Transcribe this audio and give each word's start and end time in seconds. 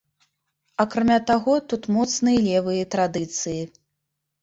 Акрамя 0.83 1.17
таго, 1.33 1.53
тут 1.73 1.83
моцныя 1.99 2.43
левыя 2.49 2.91
традыцыі. 2.99 3.63